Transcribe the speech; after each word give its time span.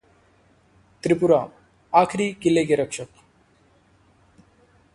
त्रिपुरा: 1.03 1.37
आखिरी 1.93 2.31
किले 2.33 2.65
के 2.65 2.75
रक्षक 2.75 3.07